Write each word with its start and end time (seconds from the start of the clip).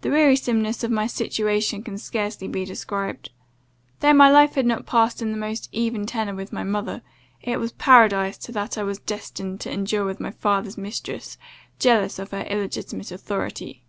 "The 0.00 0.08
wearisomeness 0.10 0.82
of 0.82 0.90
my 0.90 1.06
situation 1.06 1.84
can 1.84 1.98
scarcely 1.98 2.48
be 2.48 2.64
described. 2.64 3.30
Though 4.00 4.12
my 4.12 4.28
life 4.28 4.56
had 4.56 4.66
not 4.66 4.86
passed 4.86 5.22
in 5.22 5.30
the 5.30 5.36
most 5.38 5.68
even 5.70 6.04
tenour 6.04 6.34
with 6.34 6.52
my 6.52 6.64
mother, 6.64 7.00
it 7.40 7.60
was 7.60 7.70
paradise 7.70 8.36
to 8.38 8.50
that 8.50 8.76
I 8.76 8.82
was 8.82 8.98
destined 8.98 9.60
to 9.60 9.70
endure 9.72 10.04
with 10.04 10.18
my 10.18 10.32
father's 10.32 10.76
mistress, 10.76 11.38
jealous 11.78 12.18
of 12.18 12.32
her 12.32 12.42
illegitimate 12.50 13.12
authority. 13.12 13.84